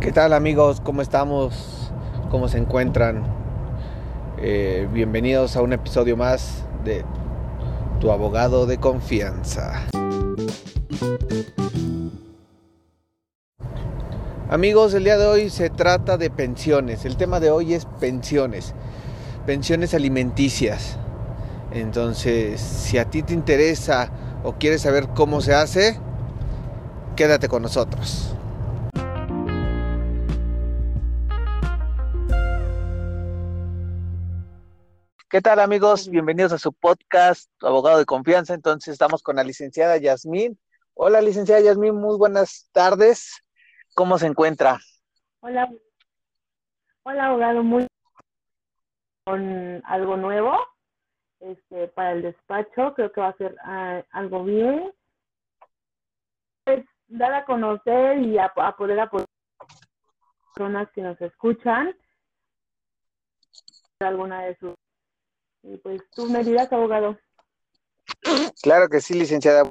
[0.00, 0.80] ¿Qué tal amigos?
[0.80, 1.92] ¿Cómo estamos?
[2.30, 3.22] ¿Cómo se encuentran?
[4.38, 7.04] Eh, bienvenidos a un episodio más de
[8.00, 9.82] Tu abogado de confianza.
[14.48, 17.04] Amigos, el día de hoy se trata de pensiones.
[17.04, 18.72] El tema de hoy es pensiones.
[19.44, 20.96] Pensiones alimenticias.
[21.72, 24.10] Entonces, si a ti te interesa
[24.44, 26.00] o quieres saber cómo se hace,
[27.16, 28.34] quédate con nosotros.
[35.30, 36.08] ¿Qué tal amigos?
[36.10, 38.52] Bienvenidos a su podcast, abogado de confianza.
[38.52, 40.58] Entonces estamos con la licenciada Yasmín.
[40.94, 43.40] Hola licenciada Yasmín, muy buenas tardes.
[43.94, 44.80] ¿Cómo se encuentra?
[45.38, 45.70] Hola,
[47.04, 47.86] hola abogado, muy
[49.24, 50.58] con algo nuevo
[51.38, 54.92] este, para el despacho, creo que va a ser ah, algo bien.
[56.64, 59.28] Pues, dar a conocer y a, poder apoyar
[59.60, 59.66] a
[60.56, 61.96] personas que nos escuchan
[64.00, 64.74] alguna de sus
[65.62, 67.18] y pues tú me dirás, abogado.
[68.62, 69.70] Claro que sí, licenciada.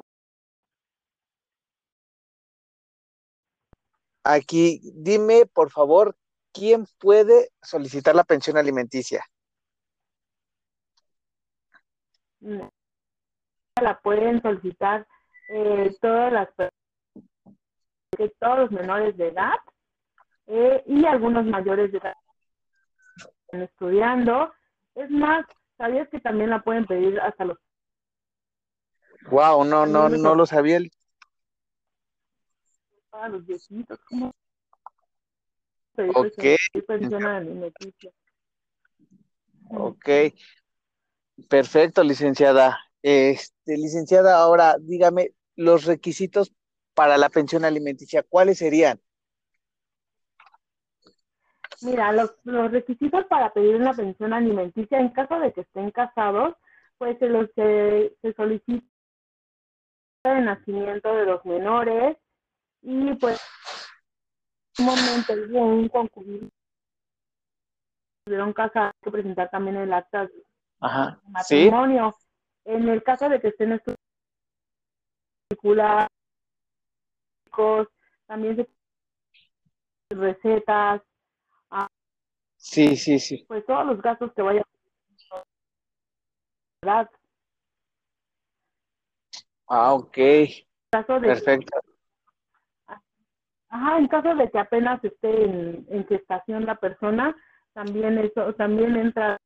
[4.24, 6.16] Aquí, dime, por favor,
[6.52, 9.24] ¿quién puede solicitar la pensión alimenticia?
[12.40, 15.06] La pueden solicitar
[15.54, 16.48] eh, todas las
[18.38, 19.54] todos los menores de edad
[20.46, 22.14] eh, y algunos mayores de edad
[23.44, 24.52] están estudiando.
[24.94, 25.46] Es más,
[25.80, 27.56] ¿Sabías que también la pueden pedir hasta los...
[29.30, 30.78] Wow, no, no, no lo sabía.
[33.08, 34.30] Para los viejitos, ¿cómo?
[35.96, 36.44] Ok.
[39.70, 40.08] Ok.
[41.48, 42.78] Perfecto, licenciada.
[43.00, 46.52] Este, licenciada, ahora dígame los requisitos
[46.92, 49.00] para la pensión alimenticia, ¿cuáles serían?
[51.82, 56.54] Mira, los, los requisitos para pedir una pensión alimenticia, en caso de que estén casados,
[56.98, 58.84] pues se, los, se, solicita
[60.24, 62.18] el nacimiento de los menores
[62.82, 63.40] y pues
[64.78, 66.48] un momento hubo un concubino
[68.24, 70.44] tuvieron casa que presentar también el acta de
[71.28, 72.14] matrimonio.
[72.64, 73.98] En el caso de que estén estudiando
[78.26, 81.02] también se recetas,
[82.60, 83.44] Sí, sí, sí.
[83.48, 84.62] Pues todos los gastos que vayan.
[89.66, 90.18] Ah, ok.
[91.22, 91.80] Perfecto.
[93.70, 97.34] Ajá, en caso de que apenas esté en, en gestación la persona,
[97.72, 99.38] también eso, también entra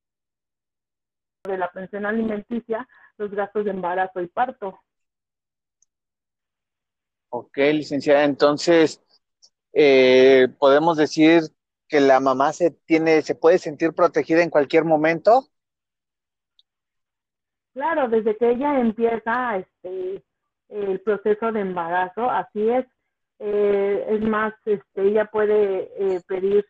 [1.45, 4.81] de la pensión alimenticia los gastos de embarazo y parto.
[7.29, 9.01] Ok, licenciada, entonces
[9.73, 11.43] eh, podemos decir
[11.95, 15.45] que la mamá se tiene, se puede sentir protegida en cualquier momento?
[17.73, 20.25] Claro, desde que ella empieza este
[20.71, 22.85] el proceso de embarazo, así es.
[23.39, 26.67] Eh, es más, este, ella puede eh, pedir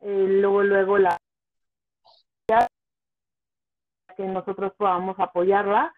[0.00, 1.16] eh, luego luego la
[4.16, 5.94] que nosotros podamos apoyarla,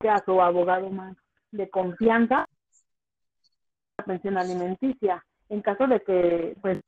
[0.00, 1.16] a su abogado más
[1.52, 2.46] de confianza,
[3.96, 6.80] la pensión alimenticia en caso de que pues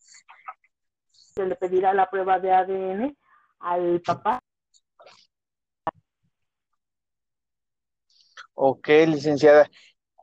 [1.12, 3.16] se le pedirá la prueba de ADN
[3.60, 4.40] al papá.
[8.54, 9.68] Ok, licenciada.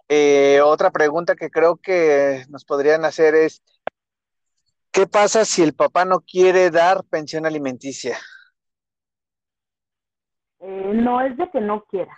[0.09, 3.63] Eh, otra pregunta que creo que nos podrían hacer es,
[4.91, 8.17] ¿qué pasa si el papá no quiere dar pensión alimenticia?
[10.59, 12.17] Eh, no es de que no quiera,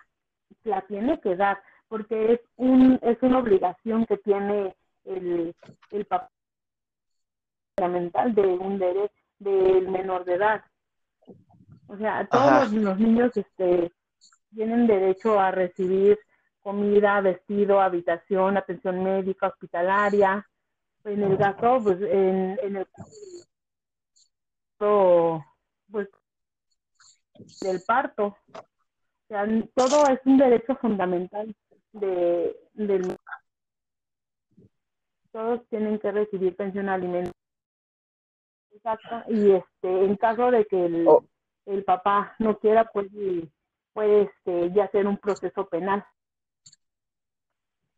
[0.64, 4.76] la tiene que dar, porque es, un, es una obligación que tiene
[5.08, 5.56] el,
[5.92, 6.30] el papel
[7.76, 10.64] fundamental de un derecho del menor de edad.
[11.88, 13.92] O sea, todos los, niños este,
[14.54, 16.20] tienen derecho a recibir
[16.62, 20.46] comida, vestido, habitación, atención médica, hospitalaria.
[21.06, 22.88] En el caso, pues, en, en el
[24.78, 26.10] pues,
[27.62, 28.38] del parto.
[28.54, 29.46] O sea,
[29.76, 31.56] todo es un derecho fundamental
[31.94, 33.17] de, del
[35.38, 37.32] todos tienen que recibir pensión alimenticia.
[38.72, 39.22] Exacto.
[39.28, 41.24] Y este, en caso de que el, oh.
[41.68, 43.08] el papá no quiera, pues
[43.94, 46.04] puede este, ya hacer un proceso penal.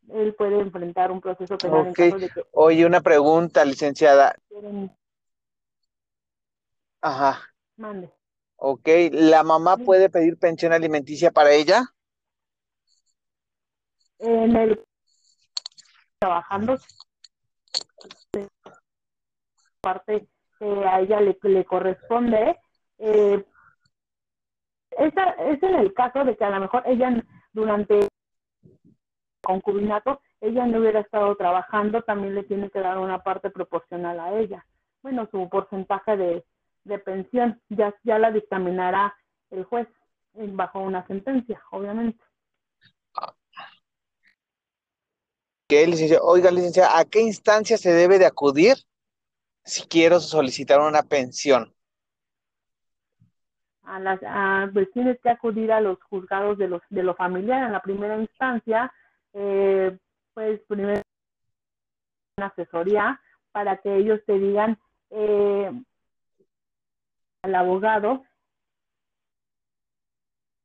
[0.10, 2.44] Él puede enfrentar un proceso penal en caso de que...
[2.52, 4.36] Oye, una pregunta, licenciada.
[7.00, 7.40] Ajá.
[7.78, 8.12] Mande.
[8.58, 11.86] Ok, ¿la mamá puede pedir pensión alimenticia para ella?
[14.18, 14.84] En el
[16.20, 16.78] trabajando
[19.82, 20.28] parte
[20.58, 22.58] que a ella le, le corresponde.
[22.98, 23.44] Eh,
[24.92, 27.24] esa, es en el caso de que a lo mejor ella
[27.54, 28.08] durante el
[29.42, 34.38] concubinato, ella no hubiera estado trabajando, también le tiene que dar una parte proporcional a
[34.38, 34.66] ella.
[35.02, 36.44] Bueno, su porcentaje de,
[37.00, 39.16] pensión ya, ya la dictaminará
[39.52, 39.88] el juez
[40.34, 42.24] bajo una sentencia, obviamente.
[45.68, 46.20] ¿Qué, licencia?
[46.22, 48.76] Oiga, licencia, ¿a qué instancia se debe de acudir
[49.64, 51.74] si quiero solicitar una pensión?
[53.84, 57.64] A las, a, pues tienes que acudir a los juzgados de los de lo familiar
[57.64, 58.94] en la primera instancia,
[59.34, 59.98] eh,
[60.34, 61.02] pues primero
[62.38, 63.20] una asesoría
[63.52, 64.78] para que ellos te digan
[65.10, 65.72] eh,
[67.42, 68.24] al abogado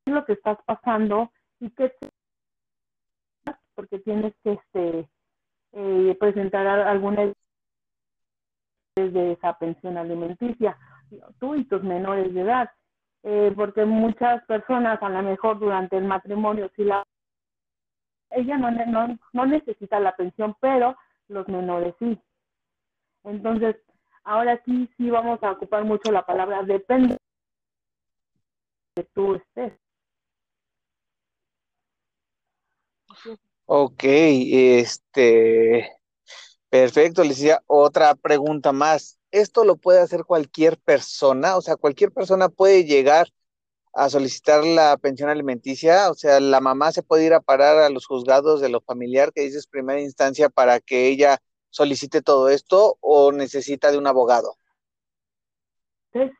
[0.06, 1.92] lo que estás pasando y qué
[3.74, 5.08] porque tienes que este
[5.72, 7.32] eh, presentar alguna
[8.96, 10.76] de esa pensión alimenticia
[11.38, 12.70] tú y tus menores de edad
[13.22, 17.04] eh, porque muchas personas a lo mejor durante el matrimonio si la
[18.30, 20.96] ella no, no, no necesita la pensión pero
[21.28, 22.20] los menores sí
[23.24, 23.76] entonces
[24.24, 27.18] Ahora sí, sí vamos a ocupar mucho la palabra depende
[28.96, 29.74] de tú estés.
[33.66, 35.90] Ok, este,
[36.74, 39.16] perfecto, les otra pregunta más.
[39.30, 41.56] ¿Esto lo puede hacer cualquier persona?
[41.56, 43.28] O sea, cualquier persona puede llegar
[43.92, 47.90] a solicitar la pensión alimenticia, o sea, la mamá se puede ir a parar a
[47.90, 51.38] los juzgados de lo familiar que dices primera instancia para que ella
[51.70, 54.56] solicite todo esto o necesita de un abogado?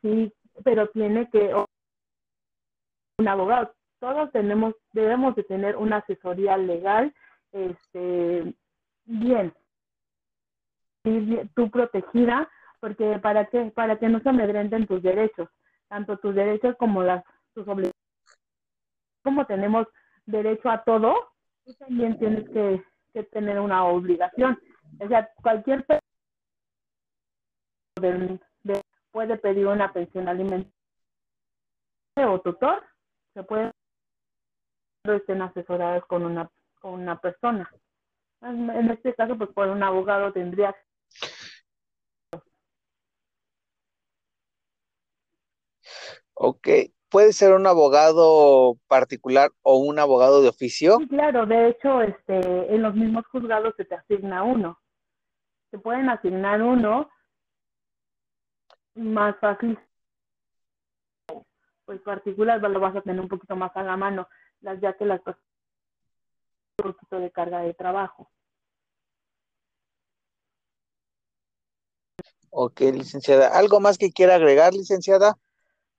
[0.03, 0.33] Sí,
[0.65, 1.55] pero tiene que
[3.19, 3.73] un abogado.
[4.01, 7.15] Todos tenemos, debemos de tener una asesoría legal,
[7.53, 8.53] este,
[9.05, 9.55] bien,
[11.55, 12.49] tú protegida,
[12.81, 15.49] porque para que para que no se amedrenten tus derechos,
[15.89, 17.25] tanto tus derechos como las
[17.55, 17.95] tus obligaciones.
[19.23, 19.87] Como tenemos
[20.27, 21.33] derecho a todo,
[21.65, 24.59] tú también tienes que, que tener una obligación.
[25.01, 26.01] O sea, cualquier persona
[29.13, 30.73] puede pedir una pensión alimentaria
[32.29, 32.83] o tutor,
[33.35, 33.71] se puede
[35.05, 37.71] estén asesorados con una con una persona.
[38.43, 40.75] En este caso, pues por un abogado tendría
[46.47, 46.69] Ok,
[47.11, 50.99] ¿puede ser un abogado particular o un abogado de oficio?
[50.99, 54.79] Sí, claro, de hecho, este, en los mismos juzgados se te asigna uno
[55.75, 57.11] se pueden asignar uno
[58.95, 59.77] más fácil
[61.85, 64.29] pues particular lo vas a tener un poquito más a la mano
[64.61, 65.35] las ya que las un
[66.93, 68.31] poquito de carga de trabajo
[72.51, 73.49] Ok, licenciada.
[73.49, 75.35] ¿Algo más que quiera agregar, licenciada?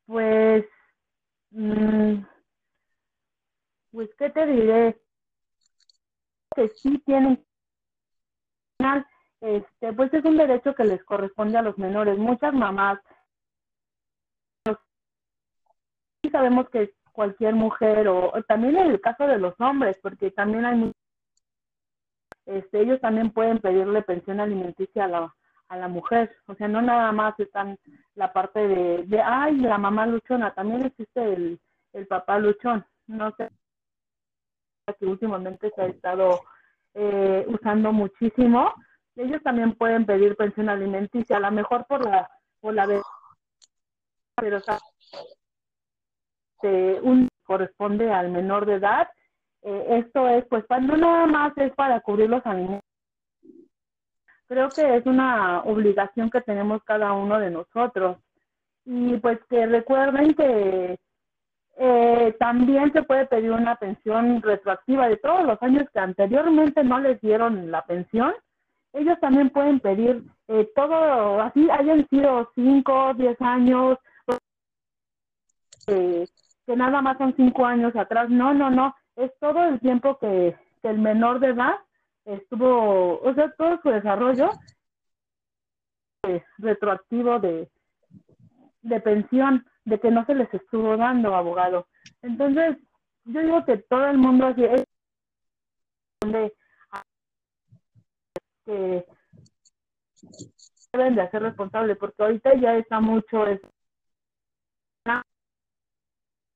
[0.06, 0.66] Pues,
[1.52, 2.24] mmm,
[3.92, 5.02] pues, ¿qué te diré?
[6.56, 7.44] Que sí tienen
[9.42, 12.18] este, pues es un derecho que les corresponde a los menores.
[12.18, 13.00] Muchas mamás
[16.31, 20.92] sabemos que cualquier mujer o, también en el caso de los hombres, porque también hay
[22.46, 25.36] este, ellos también pueden pedirle pensión alimenticia a la,
[25.68, 27.78] a la mujer, o sea, no nada más están
[28.14, 31.60] la parte de, de ay, la mamá luchona, también existe el,
[31.94, 33.50] el papá luchón, no sé,
[35.00, 36.42] que últimamente se ha estado
[36.94, 38.74] eh, usando muchísimo,
[39.16, 42.30] ellos también pueden pedir pensión alimenticia, a lo mejor por la
[42.60, 43.02] por la
[44.36, 44.60] pero
[47.04, 49.07] un corresponde al menor de edad.
[49.62, 52.84] Eh, esto es, pues, no nada más es para cubrir los alimentos.
[54.47, 58.18] Creo que es una obligación que tenemos cada uno de nosotros.
[58.85, 60.99] Y pues que recuerden que
[61.78, 66.99] eh, también se puede pedir una pensión retroactiva de todos los años que anteriormente no
[66.99, 68.33] les dieron la pensión
[68.95, 73.97] ellos también pueden pedir eh, todo, así hayan sido 5, 10 años,
[75.87, 76.25] eh,
[76.66, 78.30] que nada más son 5 años atrás.
[78.30, 81.78] No, no, no, es todo el tiempo que, el menor de edad
[82.26, 84.50] estuvo, o sea, todo su desarrollo
[86.58, 87.70] retroactivo de,
[88.82, 91.88] de pensión, de que no se les estuvo dando abogado.
[92.22, 92.78] Entonces,
[93.26, 94.84] yo digo que todo el mundo así es
[98.66, 99.06] que
[100.92, 103.62] deben de hacer responsable, porque ahorita ya está mucho, es,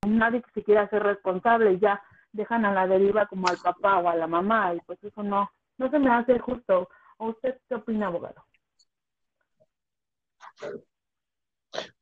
[0.06, 4.08] nadie que se quiera hacer responsable, ya dejan a la deriva como al papá o
[4.08, 6.88] a la mamá, y pues eso no, no se me hace justo.
[7.16, 8.44] ¿O usted qué opina, abogado?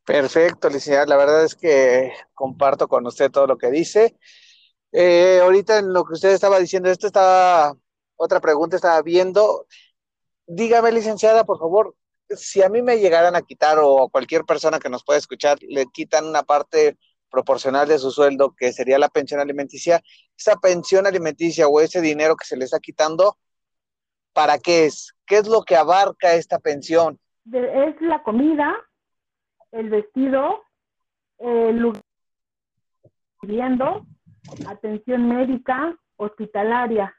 [0.05, 1.07] Perfecto, licenciada.
[1.07, 4.19] La verdad es que comparto con usted todo lo que dice.
[4.91, 7.77] Eh, ahorita en lo que usted estaba diciendo, esto estaba,
[8.17, 9.67] otra pregunta estaba viendo.
[10.47, 11.95] Dígame, licenciada, por favor,
[12.31, 15.59] si a mí me llegaran a quitar o a cualquier persona que nos pueda escuchar,
[15.63, 16.99] le quitan una parte
[17.31, 20.03] proporcional de su sueldo, que sería la pensión alimenticia,
[20.37, 23.37] esa pensión alimenticia o ese dinero que se le está quitando,
[24.39, 25.17] ¿para qué es?
[25.27, 27.19] ¿Qué es lo que abarca esta pensión?
[27.51, 28.73] es la comida,
[29.73, 30.63] el vestido,
[31.39, 32.01] el lugar
[33.43, 34.07] viviendo,
[34.69, 37.13] atención médica, hospitalaria.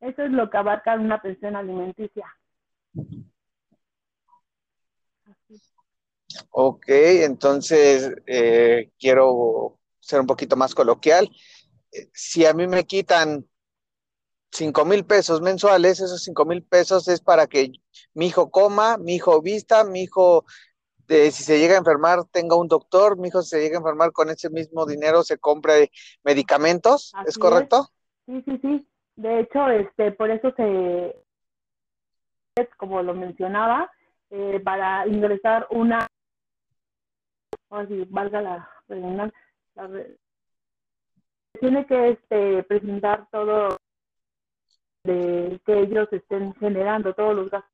[0.00, 2.26] Eso es lo que abarca una pensión alimenticia.
[6.50, 11.30] Ok, entonces eh, quiero ser un poquito más coloquial.
[12.12, 13.46] Si a mí me quitan
[14.50, 17.72] cinco mil pesos mensuales, esos cinco mil pesos es para que
[18.14, 20.44] mi hijo coma, mi hijo vista, mi hijo,
[21.08, 24.12] si se llega a enfermar, tenga un doctor, mi hijo si se llega a enfermar
[24.12, 25.90] con ese mismo dinero, se compre
[26.22, 27.88] medicamentos, ¿es correcto?
[28.26, 28.88] Sí, sí, sí.
[29.16, 31.16] De hecho, este, por eso se,
[32.76, 33.90] como lo mencionaba,
[34.30, 36.06] eh, para ingresar una
[37.70, 39.38] o si valga la redundancia,
[41.60, 43.77] tiene que este, presentar todo
[45.04, 47.72] de que ellos estén generando todos los gastos.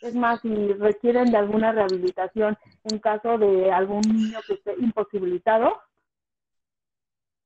[0.00, 5.80] Es más, si requieren de alguna rehabilitación en caso de algún niño que esté imposibilitado,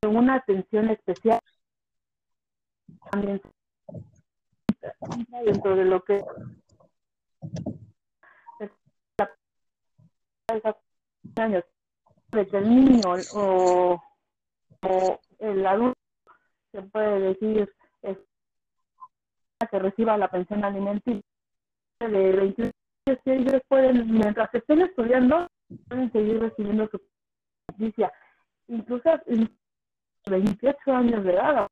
[0.07, 1.41] una atención especial
[3.11, 3.41] también
[5.45, 6.21] dentro de lo que
[11.37, 11.65] años
[12.33, 13.01] de que el niño
[13.35, 14.01] o,
[15.39, 15.99] el adulto
[16.73, 18.19] se puede decir es,
[19.71, 21.23] que reciba la pensión alimenticia
[22.01, 22.71] de 21
[23.07, 25.49] años ellos pueden mientras estén estudiando
[25.89, 27.01] pueden seguir recibiendo su
[27.69, 28.13] justicia
[28.67, 29.09] incluso
[30.27, 31.69] 28 años de edad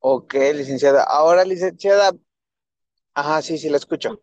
[0.00, 1.02] Ok, licenciada.
[1.02, 2.12] Ahora, licenciada.
[3.14, 4.22] Ajá, sí, sí, la escucho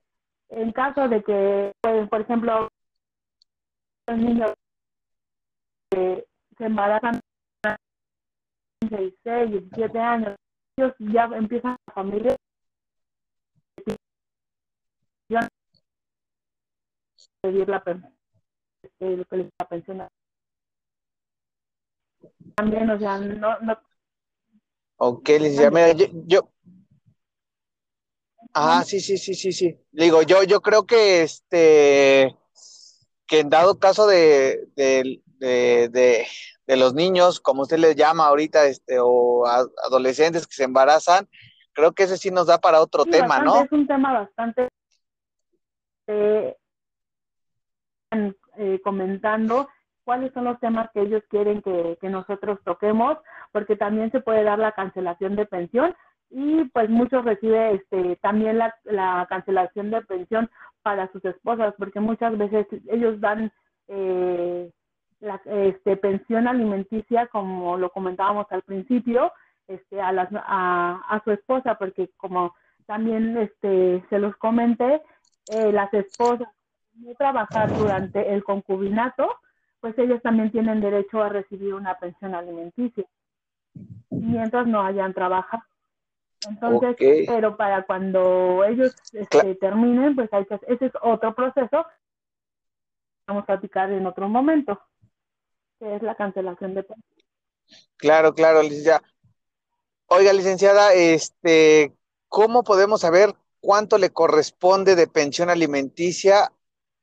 [0.50, 2.70] en caso de que, pues, por ejemplo,
[4.08, 4.54] los niños
[5.90, 6.26] que
[6.58, 7.20] se embarazan
[8.98, 10.36] 16, 17 años,
[10.78, 12.36] ellos ya empiezan la familia
[17.42, 17.84] pedir la,
[18.82, 19.18] este,
[19.60, 20.08] la pensión.
[22.56, 23.60] También, o sea, no...
[23.60, 23.78] no
[24.98, 26.50] Ok, licenciada, yo, yo,
[28.58, 29.78] Ah, sí, sí, sí, sí, sí.
[29.92, 32.34] Digo, yo, yo creo que este,
[33.28, 35.22] que en dado caso de, de,
[36.68, 41.28] los niños, como usted les llama ahorita, este, o adolescentes que se embarazan,
[41.74, 43.64] creo que ese sí nos da para otro tema, ¿no?
[43.64, 44.70] Es un tema bastante
[46.08, 46.56] eh,
[48.58, 49.68] eh, comentando
[50.04, 53.18] cuáles son los temas que ellos quieren que, que nosotros toquemos,
[53.52, 55.96] porque también se puede dar la cancelación de pensión
[56.30, 60.50] y pues muchos reciben este, también la, la, cancelación de pensión
[60.82, 63.52] para sus esposas, porque muchas veces ellos dan
[63.88, 64.72] eh,
[65.20, 69.32] la este, pensión alimenticia, como lo comentábamos al principio,
[69.68, 72.54] este, a, las, a, a su esposa, porque como
[72.86, 75.02] también este, se los comenté,
[75.50, 76.48] eh, las esposas
[76.94, 79.28] no trabajar durante el concubinato,
[79.80, 83.06] pues ellos también tienen derecho a recibir una pensión alimenticia,
[84.10, 85.64] mientras no hayan trabajado.
[86.50, 86.96] Entonces,
[87.28, 91.86] pero para cuando ellos este, terminen, pues hay que, ese es otro proceso.
[93.28, 94.80] Vamos a platicar en otro momento,
[95.80, 96.86] que es la cancelación de
[97.98, 99.02] Claro, claro, licenciada.
[100.08, 101.94] Oiga, licenciada, este,
[102.28, 106.52] ¿cómo podemos saber cuánto le corresponde de pensión alimenticia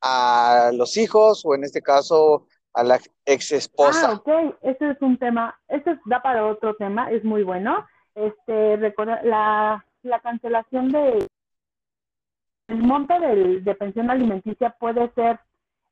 [0.00, 4.10] a los hijos o en este caso a la ex esposa?
[4.10, 8.76] Ah, ok, ese es un tema, ese da para otro tema, es muy bueno este
[9.24, 11.26] la, la cancelación de
[12.68, 15.40] el monto de pensión alimenticia puede ser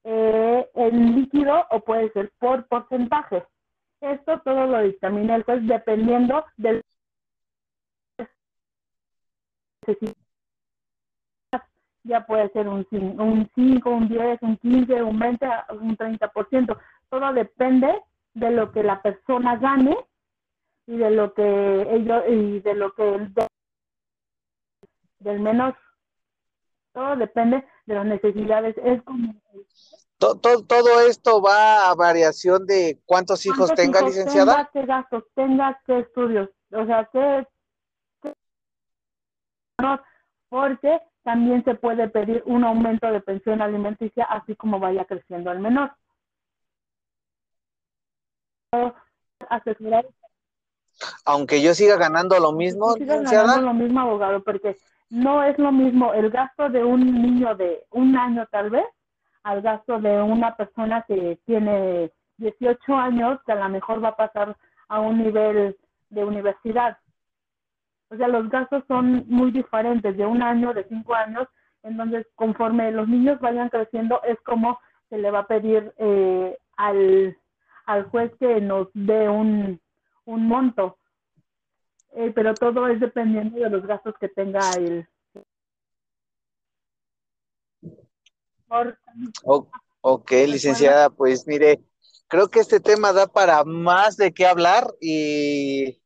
[0.05, 3.45] eh, en líquido o puede ser por porcentaje.
[4.01, 6.83] Esto todo lo dictamina el juez dependiendo del
[12.05, 15.47] ya puede ser un, un 5, un 10, un 15, un 20,
[15.81, 16.79] un 30%.
[17.11, 18.03] Todo depende
[18.35, 19.97] de lo que la persona gane
[20.87, 23.35] y de lo que ellos y de lo que el
[25.19, 25.77] del menor
[26.93, 29.35] todo depende de las necesidades es como
[30.19, 35.81] todo, todo, esto va a variación de cuántos hijos tenga licenciada tenga, qué gastos tenga
[35.87, 37.47] qué estudios o sea qué,
[40.49, 45.59] porque también se puede pedir un aumento de pensión alimenticia así como vaya creciendo el
[45.59, 45.93] menor.
[51.25, 54.77] Aunque yo siga ganando lo mismo, siga ganando lo mismo, abogado, porque
[55.11, 58.87] no es lo mismo el gasto de un niño de un año tal vez
[59.43, 64.17] al gasto de una persona que tiene 18 años, que a lo mejor va a
[64.17, 64.57] pasar
[64.89, 65.77] a un nivel
[66.11, 66.99] de universidad.
[68.11, 71.47] O sea, los gastos son muy diferentes, de un año, de cinco años.
[71.83, 77.37] Entonces, conforme los niños vayan creciendo, es como se le va a pedir eh, al,
[77.87, 79.81] al juez que nos dé un,
[80.25, 80.97] un monto.
[82.13, 85.09] Eh, pero todo es dependiendo de los gastos que tenga el.
[90.01, 91.81] ok, licenciada, pues mire,
[92.29, 96.01] creo que este tema da para más de qué hablar y,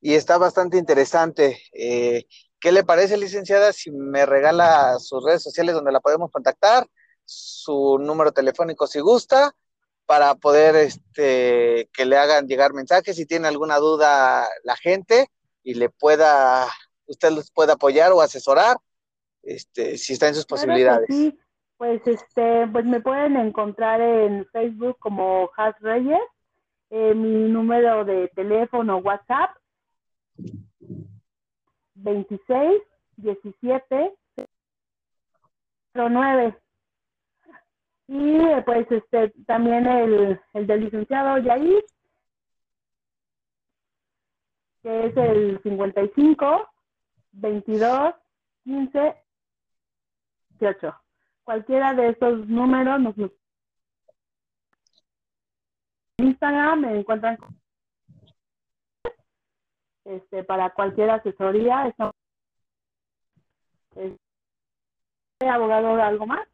[0.00, 1.60] y está bastante interesante.
[1.72, 2.26] Eh,
[2.60, 6.86] ¿Qué le parece, licenciada, si me regala sus redes sociales donde la podemos contactar,
[7.24, 9.54] su número telefónico si gusta,
[10.10, 13.14] para poder este, que le hagan llegar mensajes.
[13.14, 15.28] Si tiene alguna duda la gente
[15.62, 16.66] y le pueda,
[17.06, 18.76] usted les pueda apoyar o asesorar,
[19.44, 21.06] este, si está en sus posibilidades.
[21.06, 21.38] Sí,
[21.76, 26.18] pues este, pues me pueden encontrar en Facebook como Has Reyes,
[26.90, 29.50] eh, mi número de teléfono WhatsApp
[31.94, 32.82] 26
[33.14, 34.12] 17
[35.94, 36.58] 09
[38.12, 41.84] y pues este también el, el del licenciado Yair,
[44.82, 46.68] que es el 55
[47.30, 48.14] 22
[48.64, 49.14] 15
[50.58, 51.00] 18.
[51.44, 53.14] Cualquiera de estos números nos
[56.18, 57.38] Instagram me encuentran
[60.04, 61.86] este para cualquier asesoría.
[61.86, 62.14] Estamos,
[65.40, 66.48] abogado algo más?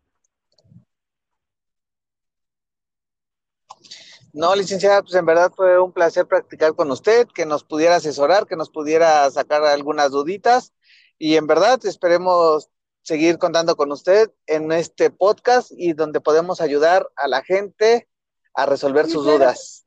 [4.36, 8.46] No, licenciada, pues en verdad fue un placer practicar con usted, que nos pudiera asesorar,
[8.46, 10.74] que nos pudiera sacar algunas duditas
[11.18, 12.68] y en verdad esperemos
[13.00, 18.08] seguir contando con usted en este podcast y donde podemos ayudar a la gente
[18.52, 19.86] a resolver sus dudas.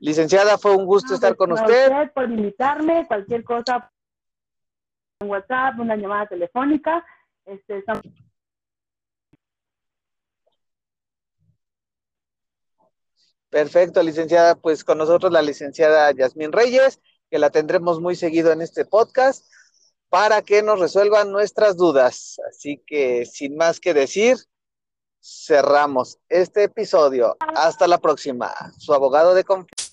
[0.00, 1.90] Licenciada, fue un gusto estar con usted.
[1.90, 2.12] usted.
[2.12, 3.90] Por invitarme, cualquier cosa
[5.20, 7.02] en WhatsApp, una llamada telefónica,
[7.46, 8.02] este, estamos
[13.52, 14.54] Perfecto, licenciada.
[14.54, 19.44] Pues con nosotros la licenciada Yasmín Reyes, que la tendremos muy seguido en este podcast
[20.08, 22.40] para que nos resuelvan nuestras dudas.
[22.48, 24.38] Así que sin más que decir,
[25.22, 27.36] cerramos este episodio.
[27.54, 28.54] Hasta la próxima.
[28.78, 29.92] Su abogado de confianza.